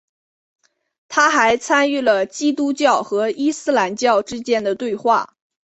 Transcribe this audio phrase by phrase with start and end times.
[1.07, 5.35] 他还参与了基督教和伊斯兰教之间的对话。